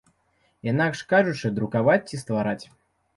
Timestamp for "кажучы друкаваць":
1.11-1.99